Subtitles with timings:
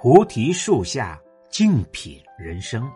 [0.00, 1.20] 菩提树下
[1.50, 2.88] 静品人生。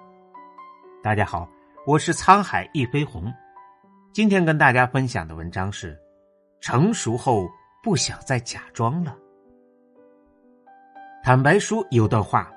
[1.02, 1.48] 大家好，
[1.84, 3.24] 我是沧海一飞鸿。
[4.12, 5.98] 今天跟大家分享的文章是：
[6.60, 7.50] 成熟后
[7.82, 9.16] 不想再假装了。
[11.24, 12.48] 坦白书有段话：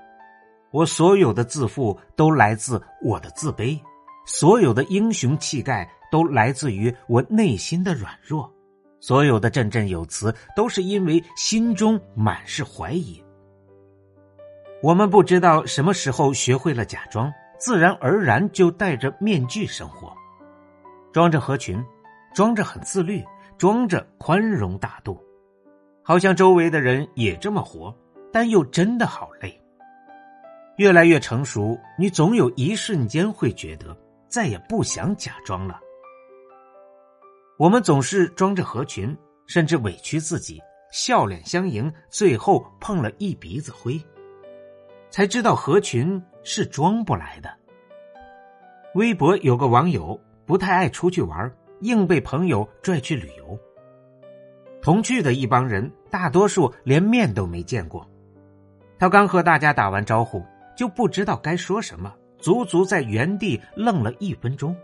[0.70, 3.82] 我所有的自负都来自我的自卑，
[4.28, 8.48] 所有的英雄气概都来自于我内心的软弱，
[9.00, 13.25] 所有的振振有词都是因为心中满是怀疑。
[14.86, 20.16] 我们不知道什么时候学会了假装，自然而然就戴着面具生活，
[21.12, 21.84] 装着合群，
[22.36, 23.26] 装着很自律，
[23.58, 25.20] 装着宽容大度，
[26.04, 27.92] 好像周围的人也这么活，
[28.32, 29.60] 但又真的好累。
[30.78, 35.80] 越来越成熟，你总有一瞬间会觉得再也不想假装了。
[37.58, 39.18] 我们总是装着合群，
[39.48, 44.00] 甚至委屈自己，笑脸相迎，最后碰了一鼻子灰。
[45.16, 47.50] 才知道合群是装不来的。
[48.96, 51.50] 微博有个网友不太爱出去玩，
[51.80, 53.58] 硬被朋友拽去旅游。
[54.82, 58.06] 同去的一帮人，大多数连面都没见过。
[59.00, 60.44] 他刚和大家打完招呼，
[60.76, 64.76] 就不知道该说什么，足足在原地愣了一分钟。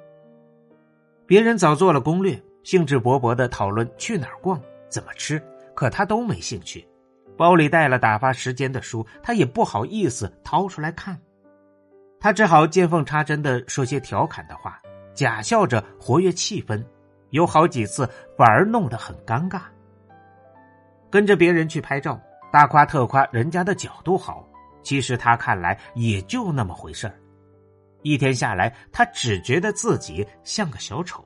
[1.26, 5.44] 别人早做了攻略，兴致勃勃的讨论去哪儿逛、怎么吃，
[5.76, 6.88] 可他都没兴趣。
[7.38, 11.20] 包里带了打发时间的书，他也不好意思掏出来看，
[12.20, 14.80] 他只好见缝插针的说些调侃的话，
[15.14, 16.84] 假笑着活跃气氛，
[17.32, 19.62] 有好几次反而弄得很尴尬。
[21.10, 22.20] 跟着别人去拍照，
[22.52, 24.48] 大夸特夸人家的角度好，
[24.84, 27.14] 其实他看来也就那么回事儿。
[28.04, 31.24] 一天下来，他只觉得自己像个小丑，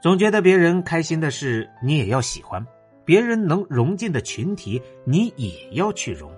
[0.00, 2.64] 总觉得别人开心的事你也要喜欢。
[3.06, 6.30] 别人能融进的群体，你也要去融。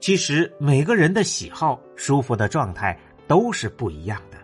[0.00, 2.98] 其实每个人的喜好、舒服的状态
[3.28, 4.36] 都是不一样的。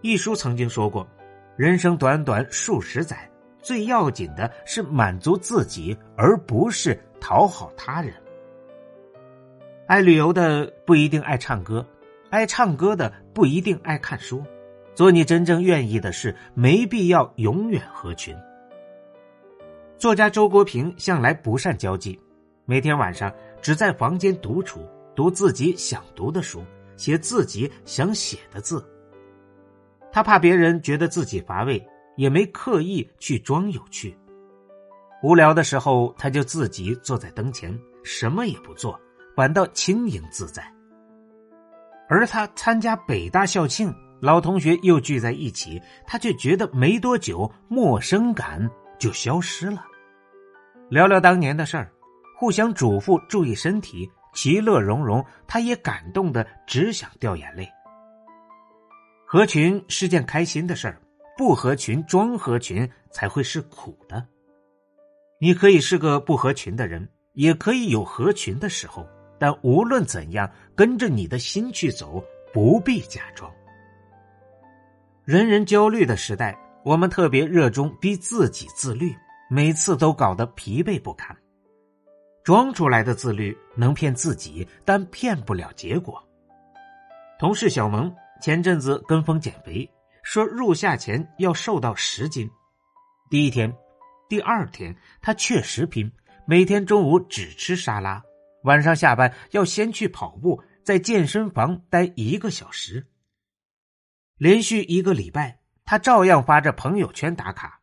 [0.00, 1.06] 一书曾经说过
[1.58, 3.28] ：“人生短短数十载，
[3.60, 8.14] 最要紧的是满足自己，而不是讨好他人。”
[9.88, 11.84] 爱旅游的不一定爱唱歌，
[12.30, 14.40] 爱唱歌的不一定爱看书。
[14.94, 18.36] 做你真正愿意的事，没必要永远合群。
[19.98, 22.16] 作家周国平向来不善交际，
[22.66, 24.80] 每天晚上只在房间独处，
[25.12, 26.64] 读自己想读的书，
[26.96, 28.84] 写自己想写的字。
[30.12, 31.84] 他怕别人觉得自己乏味，
[32.16, 34.16] 也没刻意去装有趣。
[35.20, 38.96] 无聊的时候，他就自己坐在灯前，什么也不做，
[39.34, 40.62] 反倒轻盈自在。
[42.08, 49.84] 而他参加北大校庆，老同学又聚在一起，他却觉得没多久，陌生感就消失了。
[50.90, 51.92] 聊聊当年的事儿，
[52.38, 55.24] 互相嘱咐注意身体，其乐融融。
[55.46, 57.68] 他也感动的只想掉眼泪。
[59.26, 61.00] 合群是件开心的事儿，
[61.36, 64.26] 不合群装合群才会是苦的。
[65.40, 69.06] 你可以是个不合群的人，也可以有合群的时候，
[69.38, 73.52] 但无论怎样，跟着你的心去走，不必假装。
[75.24, 76.58] 人人焦虑的时代，
[76.88, 79.14] 我们特别热衷逼自己自律。
[79.50, 81.36] 每次都搞得疲惫不堪，
[82.42, 86.22] 装出来的自律能骗自己，但骗不了结果。
[87.38, 89.90] 同事小萌前阵子跟风减肥，
[90.22, 92.50] 说入夏前要瘦到十斤。
[93.30, 93.70] 第一天、
[94.28, 96.10] 第二天，他确实拼，
[96.46, 98.22] 每天中午只吃沙拉，
[98.64, 103.06] 晚上下班要先去跑步，在健身房待一个小时。
[104.36, 105.60] 连续一个礼拜，
[105.90, 107.80] 他照样发着朋友圈打卡。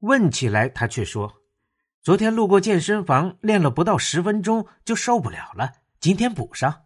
[0.00, 1.40] 问起来，他却说
[2.04, 6.84] ：“昨天路过健身房，练了不到十分钟就受不了了，今天补上。”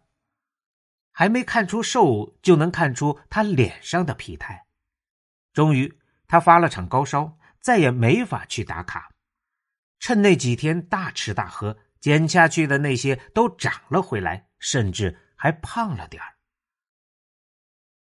[1.11, 4.67] 还没看出瘦，就能看出他脸上的疲态。
[5.51, 5.99] 终于，
[6.29, 9.09] 他发了场高烧，再也没法去打卡。
[9.99, 16.36] 趁那几天大吃大喝，减下去的那些都长了回来，甚至还胖了点儿。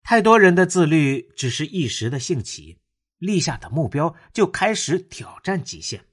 [0.03, 2.79] 太多人的自律只是一时的兴起。
[3.17, 6.05] 立下的目标就开始挑战极限，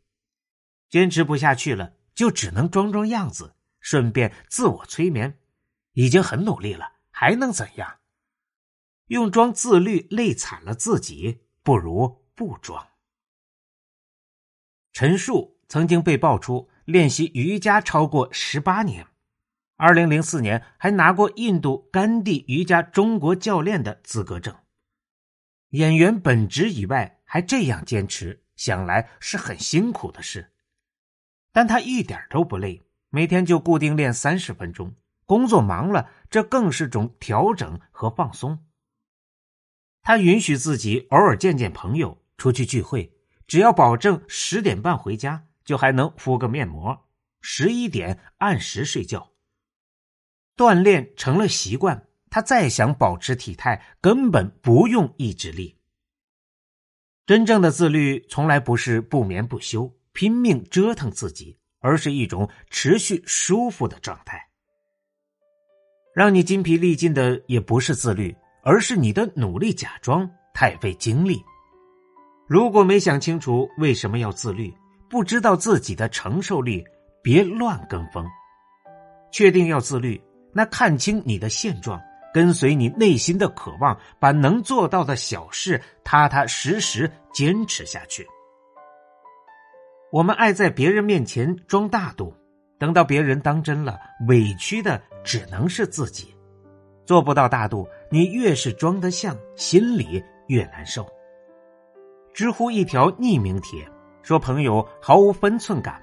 [0.89, 5.41] 坚持不下去了，就只能装装样子，顺便自我催眠。
[5.95, 7.99] 已经很努力了，还能怎样？
[9.07, 12.91] 用装自律累惨了自己，不如不装。
[14.93, 19.09] 陈数曾经被爆出练习瑜伽超过十八年，
[19.81, 24.55] 二零零四年还拿过印度甘地瑜伽中国教练的资格证。
[25.71, 30.53] 演员本职以外还这样坚持，想来是很辛苦的事。
[31.51, 34.95] 但他一点都不累，每天就固定练三十分钟。
[35.25, 38.67] 工作忙了，这更是种调整和放松。
[40.03, 43.15] 他允许自己偶尔见见朋友，出去聚会，
[43.47, 47.09] 只要保证十点半回家，就还能敷个面膜，
[47.41, 49.31] 十一点按时睡觉。
[50.61, 55.75] 锻炼成了习惯，他再想保持体态，根本不用意志力。
[57.25, 64.39] 真正的自律，从来不是不眠不休、拼命折腾自己，而是一种持续舒服的状态。
[66.15, 68.37] 让你筋疲力尽的，也不是自律。
[68.63, 71.43] 而是你的努力假装太费精力。
[72.47, 74.71] 如果没想清楚为什么要自律，
[75.09, 76.85] 不知道自己的承受力，
[77.23, 78.27] 别乱跟风。
[79.33, 80.21] 确定要自律，
[80.53, 82.01] 那看清你的现状，
[82.33, 88.27] 跟随你内心的渴望，把能做到的小事踏踏实实坚持下去。
[90.13, 92.35] 我们爱在别人面前装大度，
[92.79, 93.99] 等到别人当真了，
[94.29, 96.35] 委屈的只能是自己。
[97.07, 101.07] 做不到大度，你越是装得像，心里越难受。
[102.33, 103.85] 知乎一条匿名帖
[104.23, 106.01] 说，朋友毫无分寸感，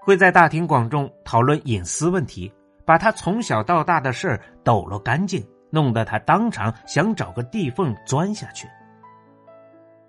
[0.00, 2.50] 会在大庭广众讨论隐私问题，
[2.90, 8.66] 把他从小到大的事儿抖落干净，弄得他当场想找个地缝钻下去。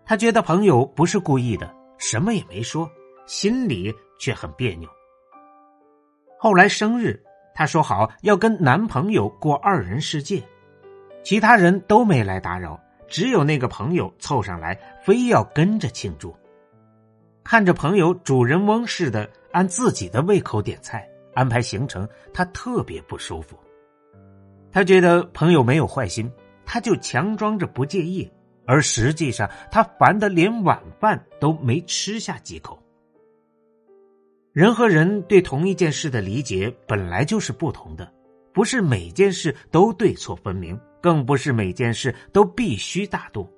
[0.04, 2.90] 他觉得朋友不是故意的，什么也没说，
[3.28, 4.90] 心里却很别扭。
[6.40, 7.24] 后来生日。
[7.54, 10.42] 他说好要跟男朋友过二人世界，
[11.24, 16.36] 其他人都没来打扰，只有那个朋友凑上来，非要跟着庆祝。
[17.44, 23.58] 看着朋友主人翁似的按自己的胃口点菜、安排行程，他特别不舒服。
[24.72, 26.32] 他觉得朋友没有坏心，
[26.66, 28.30] 他就强装着不介意，
[28.66, 32.82] 而实际上他烦得连晚饭都没吃下几口。
[34.54, 38.12] 人和人对同一件事的理解本来就是不同的，
[38.54, 43.50] 不是每件事都对错分明，更不是每件事都必须大度。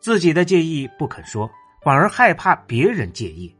[0.00, 1.50] 自己的介意不肯说，
[1.82, 3.52] 反而害怕别人介意，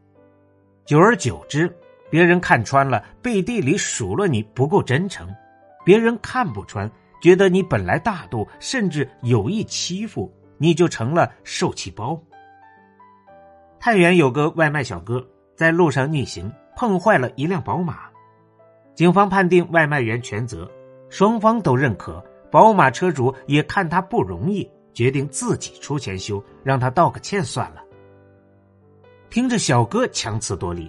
[0.85, 1.69] 久而久之，
[2.11, 5.27] 别人看穿了，背地里数落你不够真诚；
[5.85, 6.91] 别人看不穿，
[7.21, 12.21] 觉得你本来大度，甚至有意欺负，你就成了受气包。
[13.81, 15.27] 太原有个外卖小哥。
[15.59, 18.03] 在路上逆行，碰坏了一辆宝马，
[18.95, 20.71] 警方判定外卖员全责，
[21.11, 22.25] 双方都认可。
[22.49, 27.83] 宝马车主也看他不容易，决定自己出钱修，让他道个歉算了。
[29.31, 30.89] 听着小哥强词夺理，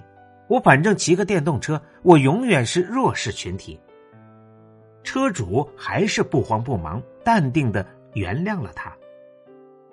[0.50, 3.80] 我反正骑个电动车，我永远是弱势群体。
[5.04, 7.86] 车主还是不慌不忙，淡定的
[8.16, 8.92] 原谅了他。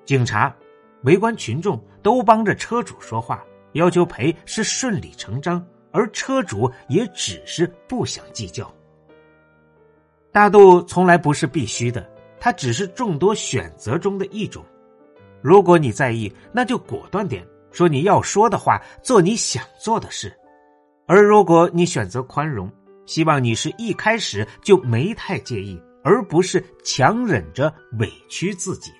[0.06, 0.54] 警察、
[1.02, 3.44] 围观群众都帮着车主说话。
[3.72, 8.72] 要求赔是顺理成章，而车主也只是不想计较。
[10.32, 12.08] 大度从来不是必须的，
[12.40, 14.64] 它只是众多选择中的一种。
[15.42, 20.34] 如果你在意，那就果断点，说你要说的话，做你想做的事。
[21.06, 22.70] 而如果你选择宽容，
[23.06, 28.90] 希望你是一开始就没太介意，而不是强忍着委屈自己。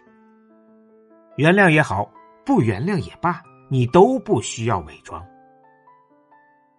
[1.37, 2.11] 原谅也好，
[2.45, 3.43] 不原谅也罢。
[3.69, 5.21] 你都不需要伪装。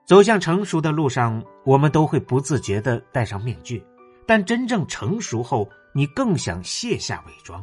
[0.05, 3.85] 走向成熟的路上，我们都会不自觉的戴上面具，
[4.25, 7.61] 但真正成熟后，你更想卸下伪装，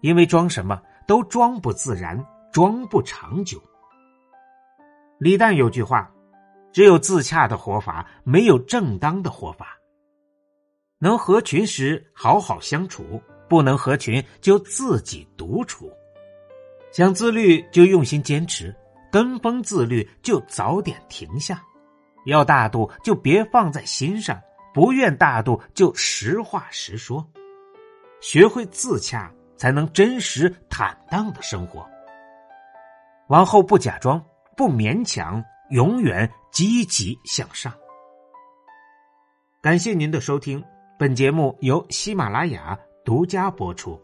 [0.00, 2.18] 因为装什么都装不自然，
[2.50, 3.62] 装不长久。
[5.18, 6.10] 李诞有句话
[6.72, 9.76] ：“只有自洽的活法，没有正当的活法。
[10.98, 15.90] 能合群时好好相处，不能合群就自己独处。”
[16.92, 18.74] 想自律就用心坚持，
[19.12, 21.62] 跟风自律就早点停下。
[22.26, 24.38] 要大度就别放在心上，
[24.74, 27.26] 不愿大度就实话实说。
[28.20, 31.88] 学会自洽，才能真实坦荡的生活。
[33.28, 34.22] 往后不假装，
[34.56, 37.72] 不勉强，永远积极向上。
[39.62, 40.62] 感谢您的收听，
[40.98, 44.00] 本节目由喜马拉雅独家播出。